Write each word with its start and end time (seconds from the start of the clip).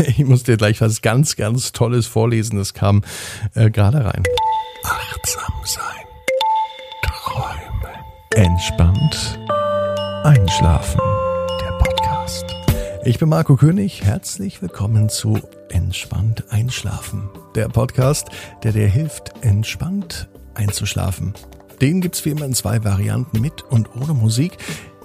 Ich 0.06 0.24
muss 0.24 0.42
dir 0.42 0.56
gleich 0.56 0.80
was 0.80 1.02
ganz, 1.02 1.36
ganz 1.36 1.72
Tolles 1.72 2.06
vorlesen. 2.06 2.58
Das 2.58 2.74
kam 2.74 3.02
äh, 3.54 3.70
gerade 3.70 4.04
rein. 4.04 4.22
Achtsam 4.84 5.54
sein. 5.64 5.84
Träumen. 7.02 7.94
Entspannt. 8.34 9.38
Einschlafen. 10.24 11.00
Der 11.60 11.72
Podcast. 11.78 12.44
Ich 13.04 13.18
bin 13.18 13.28
Marco 13.28 13.56
König. 13.56 14.04
Herzlich 14.04 14.62
willkommen 14.62 15.08
zu 15.08 15.38
Entspannt 15.68 16.44
Einschlafen. 16.50 17.28
Der 17.54 17.68
Podcast, 17.68 18.28
der 18.62 18.72
dir 18.72 18.88
hilft, 18.88 19.32
entspannt 19.42 20.28
einzuschlafen. 20.54 21.34
Den 21.80 22.00
gibt's 22.00 22.24
wie 22.24 22.30
immer 22.30 22.44
in 22.44 22.54
zwei 22.54 22.84
Varianten 22.84 23.40
mit 23.40 23.62
und 23.62 23.94
ohne 23.96 24.12
Musik. 24.12 24.58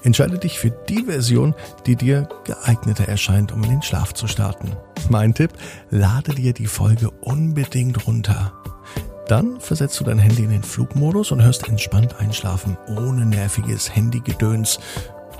Entscheide 0.05 0.37
dich 0.37 0.59
für 0.59 0.69
die 0.69 1.05
Version, 1.05 1.55
die 1.87 1.95
dir 1.95 2.29
geeigneter 2.43 3.07
erscheint, 3.07 3.51
um 3.51 3.63
in 3.63 3.71
den 3.71 3.81
Schlaf 3.81 4.13
zu 4.13 4.27
starten. 4.27 4.71
Mein 5.09 5.33
Tipp, 5.33 5.51
lade 5.89 6.35
dir 6.35 6.53
die 6.53 6.67
Folge 6.67 7.09
unbedingt 7.09 8.05
runter. 8.05 8.53
Dann 9.27 9.59
versetzt 9.59 9.99
du 9.99 10.03
dein 10.03 10.19
Handy 10.19 10.43
in 10.43 10.51
den 10.51 10.63
Flugmodus 10.63 11.31
und 11.31 11.41
hörst 11.41 11.67
entspannt 11.67 12.19
einschlafen, 12.19 12.77
ohne 12.87 13.25
nerviges 13.25 13.95
Handygedöns 13.95 14.79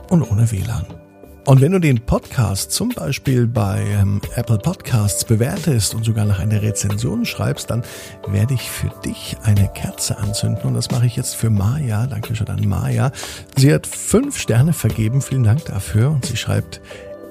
und 0.10 0.24
ohne 0.24 0.52
WLAN. 0.52 1.05
Und 1.46 1.62
wenn 1.62 1.74
du 1.74 1.80
den 1.80 2.00
Podcast 2.00 2.72
zum 2.72 2.90
Beispiel 2.90 3.46
bei 3.46 3.86
ähm, 4.02 4.20
Apple 4.36 4.58
Podcasts 4.58 5.24
bewertest 5.24 5.94
und 5.94 6.04
sogar 6.04 6.26
nach 6.26 6.40
einer 6.40 6.64
Rezension 6.64 7.24
schreibst, 7.24 7.70
dann 7.70 7.84
werde 8.26 8.56
ich 8.56 8.72
für 8.72 8.90
dich 9.06 9.38
eine 9.44 9.68
Kerze 9.68 10.18
anzünden. 10.18 10.64
Und 10.64 10.74
das 10.74 10.90
mache 10.90 11.06
ich 11.06 11.16
jetzt 11.16 11.36
für 11.36 11.52
Maya. 11.52 12.08
Dankeschön 12.08 12.48
an 12.48 12.68
Maya. 12.68 13.12
Sie 13.56 13.72
hat 13.72 13.86
fünf 13.86 14.40
Sterne 14.40 14.74
vergeben. 14.74 15.22
Vielen 15.22 15.44
Dank 15.44 15.64
dafür. 15.66 16.10
Und 16.10 16.26
sie 16.26 16.36
schreibt, 16.36 16.82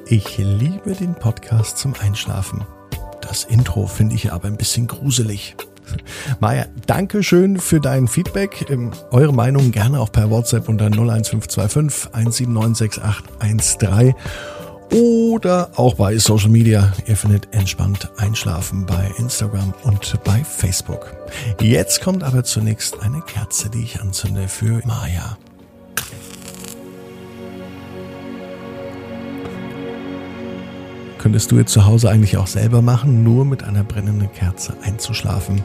ich 0.07 0.39
liebe 0.39 0.93
den 0.93 1.17
Podcast 1.17 1.79
zum 1.79 1.95
Einschlafen. 2.01 2.65
Das 3.21 3.43
Intro 3.43 3.89
finde 3.89 4.15
ich 4.15 4.33
aber 4.33 4.47
ein 4.47 4.57
bisschen 4.57 4.87
gruselig. 4.87 5.57
Maja, 6.41 6.67
danke 6.87 7.23
schön 7.23 7.59
für 7.59 7.81
dein 7.81 8.09
Feedback. 8.09 8.71
Ähm, 8.71 8.93
eure 9.11 9.33
Meinung 9.33 9.73
gerne 9.73 10.01
auch 10.01 10.13
per 10.13 10.31
WhatsApp 10.31 10.69
unter 10.69 10.87
01525 10.87 12.11
1796813 12.13 14.15
oder 14.93 15.71
auch 15.77 15.95
bei 15.95 16.19
Social 16.19 16.51
Media. 16.51 16.93
Ihr 17.07 17.17
findet 17.17 17.49
entspannt 17.53 18.11
einschlafen 18.17 18.87
bei 18.87 19.11
Instagram 19.19 19.75
und 19.83 20.23
bei 20.25 20.45
Facebook. 20.45 21.15
Jetzt 21.61 22.01
kommt 22.01 22.23
aber 22.23 22.45
zunächst 22.45 23.01
eine 23.01 23.21
Kerze, 23.23 23.71
die 23.71 23.83
ich 23.83 24.01
anzünde 24.01 24.49
für 24.49 24.81
Maya. 24.87 25.37
Könntest 31.25 31.51
du 31.51 31.57
jetzt 31.57 31.73
zu 31.73 31.87
Hause 31.87 32.11
eigentlich 32.11 32.37
auch 32.37 32.47
selber 32.47 32.83
machen, 32.83 33.25
nur 33.25 33.47
mit 33.47 33.65
einer 33.65 33.83
brennenden 33.83 34.31
Kerze 34.31 34.77
einzuschlafen. 34.83 35.65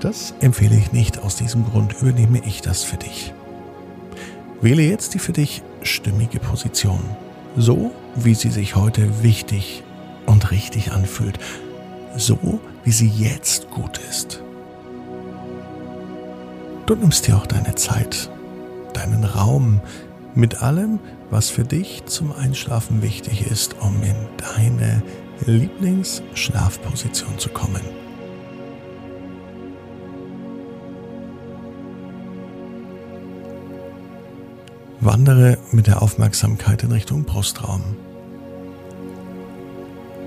Das 0.00 0.34
empfehle 0.40 0.74
ich 0.74 0.90
nicht, 0.90 1.20
aus 1.22 1.36
diesem 1.36 1.64
Grund 1.64 1.94
übernehme 2.02 2.42
ich 2.44 2.60
das 2.60 2.82
für 2.82 2.96
dich. 2.96 3.32
Wähle 4.60 4.82
jetzt 4.82 5.14
die 5.14 5.20
für 5.20 5.30
dich 5.30 5.62
stimmige 5.82 6.40
Position, 6.40 6.98
so 7.56 7.92
wie 8.16 8.34
sie 8.34 8.50
sich 8.50 8.74
heute 8.74 9.22
wichtig 9.22 9.84
und 10.26 10.50
richtig 10.50 10.90
anfühlt, 10.90 11.38
so 12.16 12.58
wie 12.82 12.90
sie 12.90 13.12
jetzt 13.16 13.70
gut 13.70 14.00
ist. 14.10 14.42
Du 16.86 16.96
nimmst 16.96 17.28
dir 17.28 17.36
auch 17.36 17.46
deine 17.46 17.76
Zeit, 17.76 18.28
deinen 18.92 19.22
Raum 19.22 19.82
mit 20.34 20.62
allem, 20.62 20.98
was 21.30 21.50
für 21.50 21.64
dich 21.64 22.04
zum 22.06 22.32
Einschlafen 22.32 23.02
wichtig 23.02 23.46
ist, 23.50 23.76
um 23.80 24.02
in 24.02 24.14
deine 24.56 25.02
Lieblingsschlafposition 25.46 27.38
zu 27.38 27.48
kommen. 27.48 27.82
Wandere 35.00 35.56
mit 35.72 35.86
der 35.86 36.02
Aufmerksamkeit 36.02 36.82
in 36.82 36.92
Richtung 36.92 37.24
Brustraum. 37.24 37.96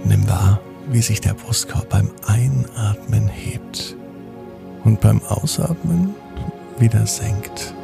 Nimm 0.04 0.28
wahr, 0.28 0.60
wie 0.90 1.02
sich 1.02 1.22
der 1.22 1.36
Brustkorb 1.36 1.90
beim 1.90 2.10
Einatmen 2.26 3.28
hebt 3.28 3.96
und 4.84 5.00
beim 5.00 5.22
Ausatmen 5.24 6.16
wieder 6.80 7.06
senkt. 7.06 7.76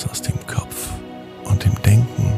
Raus 0.00 0.10
aus 0.10 0.22
dem 0.22 0.46
Kopf 0.46 0.88
und 1.44 1.64
dem 1.64 1.74
Denken 1.82 2.32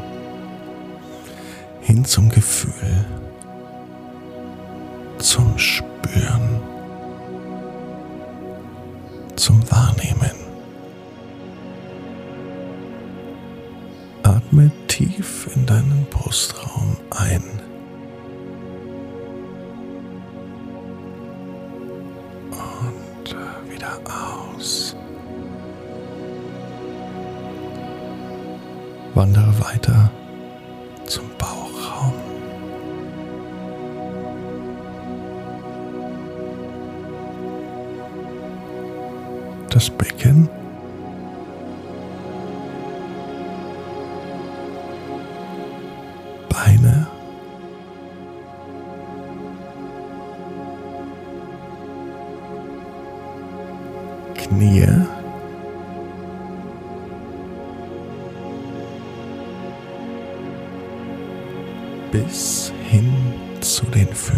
hin 1.80 2.04
zum 2.04 2.28
Gefühl, 2.28 3.04
zum 5.18 5.58
Spüren, 5.58 5.91
Wandere 29.14 29.52
weiter 29.60 30.10
zum 31.06 31.28
Bauchraum. 31.36 32.14
Das 39.68 39.90
Becken. 39.90 40.48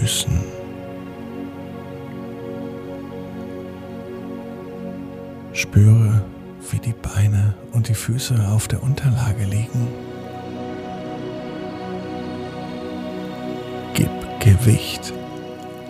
Füßen. 0.04 0.38
Spüre, 5.54 6.22
wie 6.70 6.78
die 6.78 6.92
Beine 6.92 7.54
und 7.72 7.88
die 7.88 7.94
Füße 7.94 8.34
auf 8.52 8.68
der 8.68 8.82
Unterlage 8.82 9.44
liegen. 9.44 9.88
Gib 13.94 14.10
Gewicht 14.40 15.14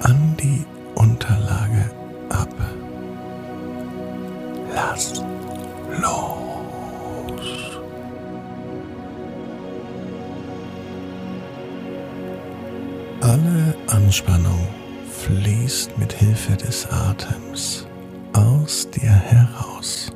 an 0.03 0.37
die 0.41 0.65
Unterlage 0.95 1.91
Anspannung 14.15 14.69
fließt 15.11 15.99
mit 15.99 16.13
Hilfe 16.13 16.57
des 16.57 16.87
Atems 16.89 17.85
aus 18.33 18.89
dir 18.89 19.11
heraus. 19.11 20.13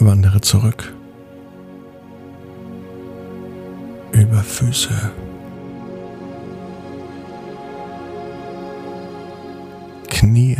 Wandere 0.00 0.42
zurück 0.42 0.94
über 4.12 4.42
Füße, 4.42 5.10
Knie, 10.08 10.58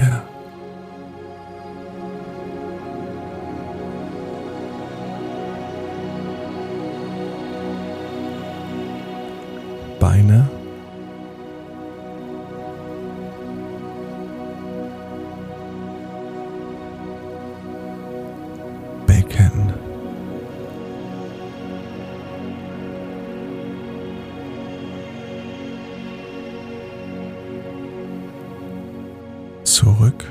zurück 29.80 30.26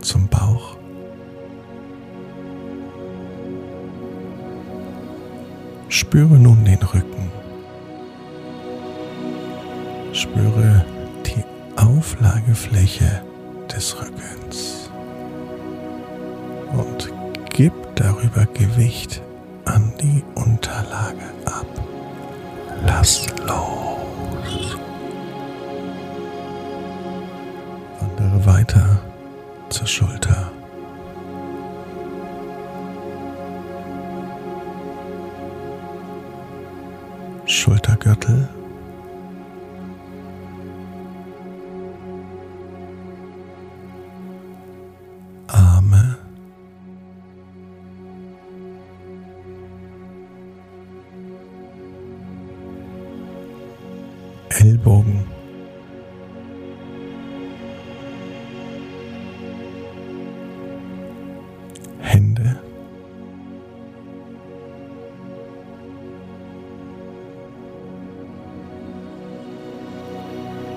zum 0.00 0.28
Bauch. 0.28 0.76
Spüre 5.88 6.38
nun 6.38 6.64
den 6.64 6.78
Rücken. 6.78 7.32
Spüre 10.12 10.84
die 11.26 11.42
Auflagefläche 11.74 13.24
des 13.74 14.00
Rückens 14.00 14.88
und 16.78 17.12
gib 17.50 17.72
darüber 17.96 18.46
Gewicht 18.54 19.20
an 19.64 19.92
die 20.00 20.22
Unterlage 20.36 21.26
ab. 21.44 21.66
Lass 22.84 23.26
los. 23.48 23.95
Wandere 28.36 28.46
weiter 28.46 29.00
zur 29.70 29.86
Schulter. 29.86 30.50
Schultergürtel. 37.46 38.48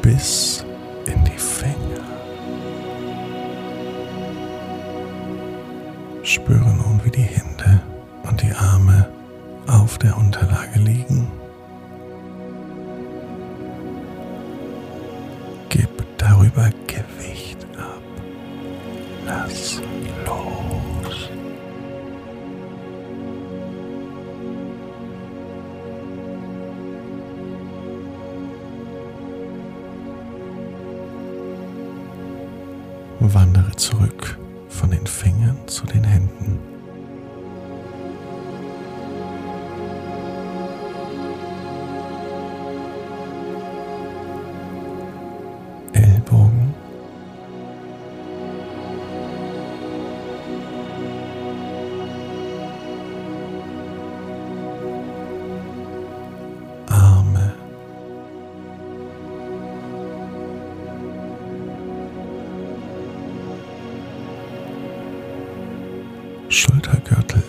golpes. 0.09 0.58
Wandere 33.21 33.75
zurück 33.75 34.38
von 34.69 34.92
den 34.92 35.06
Fingern 35.06 35.57
zu 35.68 35.86
den 35.86 36.06
Händen. 36.06 36.69
Schultergürtel. 66.50 67.44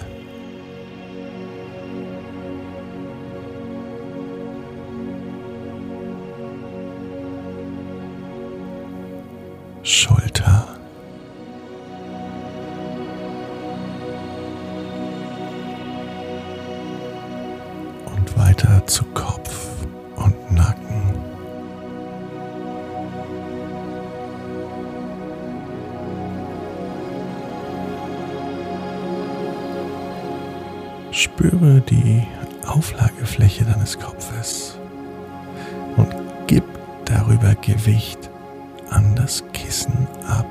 Spüre 31.60 31.82
die 31.82 32.22
Auflagefläche 32.66 33.66
deines 33.66 33.98
Kopfes 33.98 34.78
und 35.98 36.08
gib 36.46 36.64
darüber 37.04 37.54
Gewicht 37.56 38.30
an 38.88 39.14
das 39.14 39.44
Kissen 39.52 40.08
ab. 40.26 40.46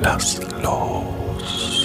Lass 0.00 0.40
los. 0.62 1.75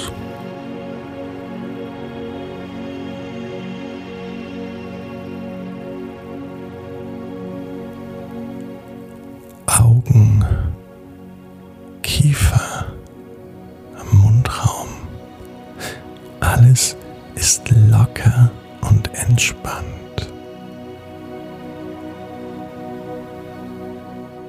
Alles 16.72 16.96
ist 17.36 17.70
locker 17.90 18.50
und 18.80 19.14
entspannt. 19.14 20.32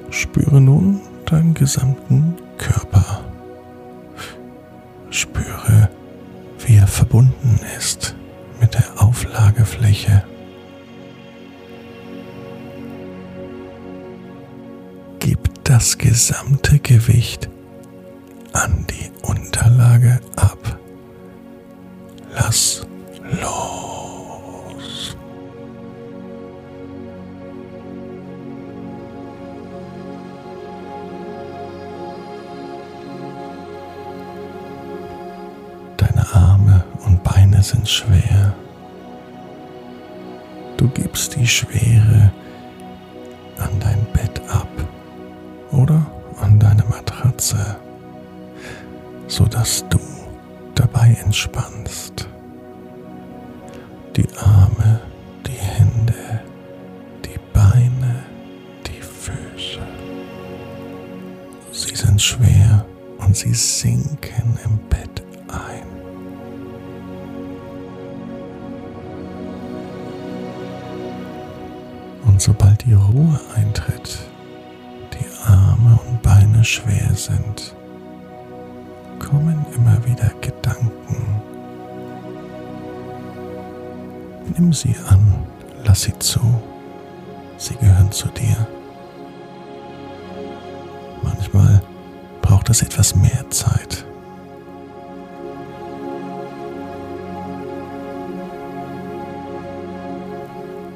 Spüre 0.09 0.61
nun 0.61 1.01
deinen 1.25 1.53
gesamten 1.53 2.37
Körper. 2.57 3.25
Spüre, 5.09 5.89
wie 6.65 6.77
er 6.77 6.87
verbunden 6.87 7.59
ist 7.77 8.15
mit 8.61 8.73
der 8.73 8.85
Auflagefläche. 9.03 10.23
Gib 15.19 15.39
das 15.65 15.97
gesamte 15.97 16.79
Gewicht 16.79 17.49
an 18.53 18.85
die 18.89 19.11
Unterlage 19.27 20.21
ab. 20.37 20.62
Lass 22.35 22.81
los. 23.21 25.15
Deine 35.97 36.25
Arme 36.33 36.83
und 37.05 37.23
Beine 37.23 37.61
sind 37.61 37.87
schwer. 37.87 38.53
Du 40.77 40.87
gibst 40.89 41.35
die 41.35 41.45
Schwere 41.47 42.31
an 43.59 43.79
dein 43.79 44.03
Bett 44.11 44.41
ab 44.49 44.67
oder 45.71 46.03
an 46.41 46.57
deine 46.57 46.83
Matratze, 46.85 47.77
sodass 49.27 49.85
du 49.89 49.99
dabei 51.03 51.17
entspannst. 51.21 52.27
Die 54.15 54.27
Arme, 54.37 55.01
die 55.45 55.51
Hände, 55.51 56.41
die 57.25 57.39
Beine, 57.53 58.23
die 58.87 59.01
Füße. 59.01 59.81
Sie 61.71 61.95
sind 61.95 62.21
schwer 62.21 62.85
und 63.19 63.35
sie 63.35 63.53
sinken 63.53 64.57
im 64.63 64.77
Bett 64.89 65.23
ein. 65.47 65.83
Und 72.25 72.41
sobald 72.41 72.85
die 72.85 72.93
Ruhe 72.93 73.39
eintritt, 73.55 74.19
die 75.13 75.49
Arme 75.51 75.99
und 76.07 76.21
Beine 76.21 76.63
schwer 76.63 77.13
sind, 77.15 77.75
kommen 79.29 79.65
immer 79.75 79.97
wieder 80.05 80.31
Gedanken. 80.41 81.41
Nimm 84.57 84.73
sie 84.73 84.95
an, 85.07 85.45
lass 85.83 86.03
sie 86.03 86.17
zu, 86.19 86.41
sie 87.57 87.75
gehören 87.75 88.11
zu 88.11 88.27
dir. 88.29 88.67
Manchmal 91.23 91.81
etwas, 92.73 92.81
etwas 92.81 93.15
mehr 93.15 93.49
Zeit. 93.51 94.05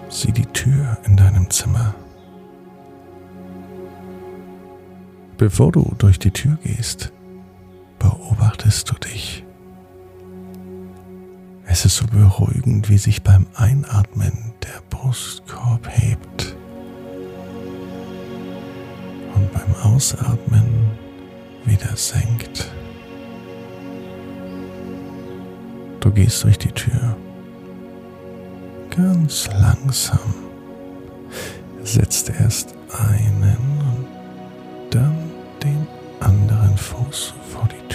Sieh 0.10 0.32
die 0.32 0.46
Tür 0.48 0.98
in 1.04 1.16
deinem 1.16 1.50
Zimmer. 1.50 1.94
Bevor 5.38 5.72
du 5.72 5.94
durch 6.00 6.18
die 6.18 6.32
Tür 6.32 6.58
gehst, 6.64 7.12
beobachtest 8.08 8.90
du 8.90 8.96
dich. 8.96 9.44
Es 11.66 11.84
ist 11.84 11.98
so 11.98 12.06
beruhigend, 12.08 12.90
wie 12.90 12.98
sich 12.98 13.22
beim 13.22 13.46
Einatmen 13.56 14.54
der 14.64 14.82
Brustkorb 14.90 15.88
hebt 15.90 16.56
und 19.36 19.52
beim 19.52 19.76
Ausatmen 19.84 20.92
wieder 21.66 21.96
senkt. 21.96 22.72
Du 26.00 26.12
gehst 26.12 26.44
durch 26.46 26.58
die 26.58 26.72
Tür 26.72 27.18
ganz 28.90 29.48
langsam, 29.48 30.34
setzt 31.84 32.30
erst 32.30 32.74
einen 33.12 33.58
und 33.82 34.96
dann 34.96 35.18
den 35.62 35.86
anderen 36.22 36.78
Fuß 36.78 37.34
vor 37.52 37.68
die 37.68 37.87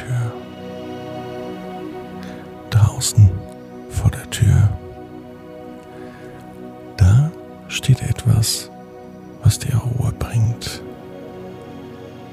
Draußen 3.02 3.28
vor 3.90 4.12
der 4.12 4.30
Tür. 4.30 4.78
Da 6.96 7.32
steht 7.66 8.00
etwas, 8.00 8.70
was 9.42 9.58
dir 9.58 9.74
Ruhe 9.74 10.12
bringt. 10.12 10.80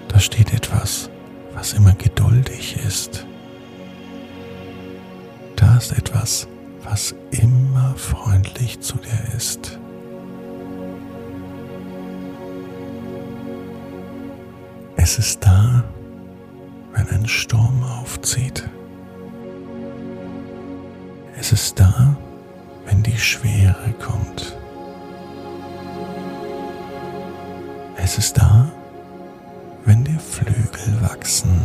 Da 0.10 0.20
steht 0.20 0.54
etwas, 0.54 1.10
was 1.56 1.74
immer 1.74 1.94
geduldig 1.94 2.78
ist. 2.86 3.26
Da 5.56 5.76
ist 5.78 5.92
etwas, 5.92 6.48
was 6.84 7.16
immer 7.32 7.96
freundlich 7.96 8.80
zu 8.80 9.00
dir 9.00 9.36
ist. 9.36 9.80
Es 14.98 15.18
ist 15.18 15.44
da, 15.44 15.84
wenn 16.94 17.10
ein 17.10 17.28
Sturm 17.28 17.84
aufzieht. 17.84 18.70
Es 21.52 21.64
ist 21.64 21.80
da, 21.80 22.16
wenn 22.86 23.02
die 23.02 23.18
Schwere 23.18 23.92
kommt. 24.00 24.56
Es 27.98 28.20
ist 28.20 28.38
da, 28.38 28.72
wenn 29.84 30.04
dir 30.04 30.20
Flügel 30.20 31.02
wachsen. 31.02 31.60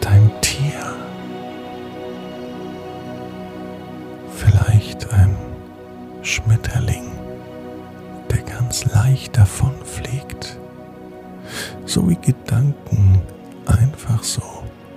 Dein 0.00 0.32
Tier. 0.40 0.96
Vielleicht 4.34 5.08
ein 5.12 5.36
Schmetterling, 6.22 7.12
der 8.32 8.42
ganz 8.42 8.84
leicht 8.86 9.38
davonfliegt. 9.38 10.58
So 11.86 12.08
wie 12.08 12.16
Gedanken 12.16 13.22
einfach 13.66 14.24
so 14.24 14.42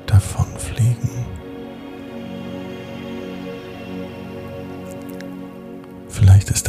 davonfliegen. 0.07 1.36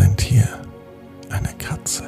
Ein 0.01 0.17
Tier 0.17 0.49
eine 1.31 1.49
Katze, 1.59 2.05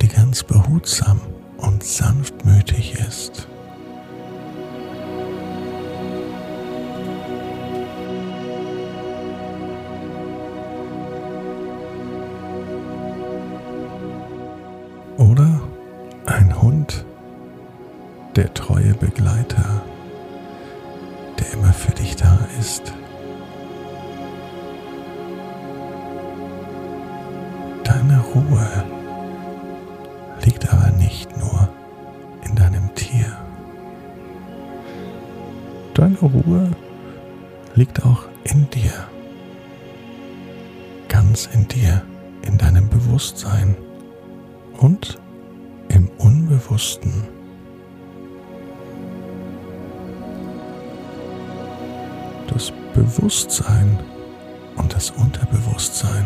die 0.00 0.08
ganz 0.08 0.42
behutsam 0.42 1.20
und 1.58 1.82
sanftmütig 1.82 2.94
ist. 2.94 3.48
Oder 15.16 15.60
ein 16.26 16.62
Hund, 16.62 17.04
der 18.36 18.54
treue 18.54 18.94
Begleiter, 18.94 19.82
der 21.38 21.52
immer 21.52 21.72
für 21.72 21.92
dich 21.92 22.16
da 22.16 22.38
ist. 22.60 22.92
Ruhe 28.34 28.84
liegt 30.44 30.72
aber 30.72 30.90
nicht 30.90 31.36
nur 31.38 31.68
in 32.44 32.54
deinem 32.54 32.94
Tier. 32.94 33.36
Deine 35.94 36.18
Ruhe 36.18 36.70
liegt 37.74 38.04
auch 38.04 38.24
in 38.44 38.68
dir, 38.70 38.92
ganz 41.08 41.48
in 41.52 41.66
dir, 41.68 42.02
in 42.42 42.58
deinem 42.58 42.88
Bewusstsein 42.88 43.76
und 44.78 45.18
im 45.88 46.08
Unbewussten. 46.18 47.12
Das 52.52 52.72
Bewusstsein 52.94 53.98
und 54.76 54.94
das 54.94 55.10
Unterbewusstsein 55.10 56.24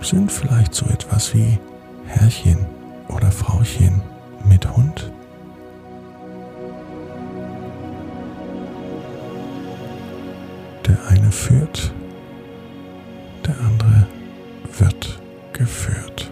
sind 0.00 0.32
vielleicht 0.32 0.74
so 0.74 0.86
etwas 0.86 1.34
wie 1.34 1.58
Herrchen 2.06 2.66
oder 3.08 3.30
Frauchen 3.30 4.02
mit 4.44 4.68
Hund. 4.76 5.12
Der 10.86 10.98
eine 11.08 11.30
führt, 11.30 11.92
der 13.46 13.58
andere 13.60 14.06
wird 14.78 15.20
geführt. 15.52 16.30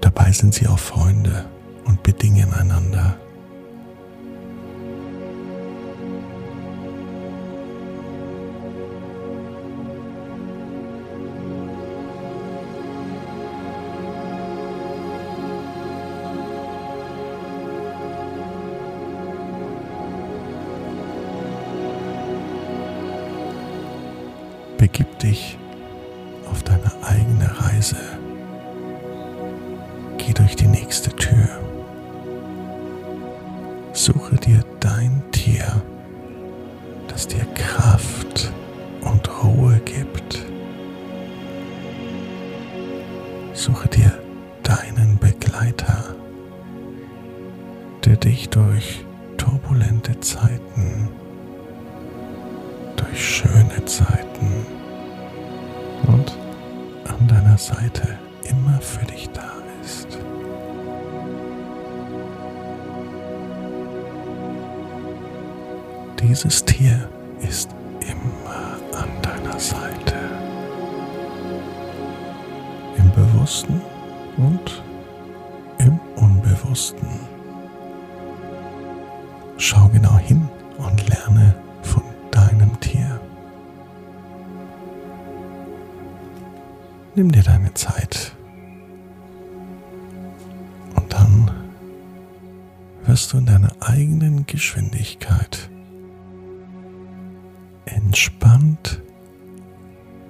Dabei 0.00 0.30
sind 0.32 0.54
sie 0.54 0.66
auch 0.68 0.78
Freunde 0.78 1.46
und 1.86 2.02
bedingen 2.02 2.52
einander. 2.52 3.16
Dich 25.22 25.58
auf 26.50 26.62
deine 26.62 26.92
eigene 27.02 27.50
Reise. 27.60 27.96
Geh 30.18 30.32
durch 30.32 30.56
die 30.56 30.66
nächste 30.66 31.10
Tür. 31.10 31.48
Suche 33.92 34.36
dir 34.36 34.60
dein 34.80 35.22
Tier, 35.32 35.82
das 37.08 37.26
dir 37.26 37.46
Kraft 37.54 38.52
und 39.02 39.28
Ruhe 39.42 39.80
gibt. 39.84 40.44
Suche 43.52 43.88
dir 43.88 44.12
deinen 44.62 45.18
Begleiter, 45.18 46.14
der 48.04 48.16
dich 48.16 48.48
durch 48.50 49.04
turbulente 49.36 50.18
Zeiten, 50.20 51.08
durch 52.96 53.24
schöne 53.24 53.84
Zeiten 53.84 54.73
deiner 57.54 57.58
Seite 57.58 58.18
immer 58.48 58.80
für 58.80 59.06
dich 59.06 59.30
da 59.30 59.52
ist. 59.82 60.18
Dieses 66.20 66.64
Tier 66.64 67.08
ist 67.40 67.70
immer 68.00 68.76
an 68.98 69.08
deiner 69.22 69.58
Seite. 69.58 70.14
Im 72.96 73.10
Bewussten 73.12 73.80
und 74.36 74.82
im 75.78 76.00
Unbewussten. 76.16 77.08
Schau 79.58 79.88
genau 79.92 80.18
hin 80.18 80.43
Nimm 87.16 87.30
dir 87.30 87.44
deine 87.44 87.72
Zeit. 87.74 88.34
Und 90.96 91.12
dann 91.12 91.50
wirst 93.04 93.32
du 93.32 93.38
in 93.38 93.46
deiner 93.46 93.70
eigenen 93.80 94.46
Geschwindigkeit 94.46 95.70
entspannt 97.84 99.00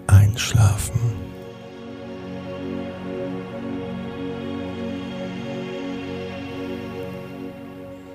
einschlafen. 0.07 1.00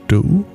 Du 0.07 0.45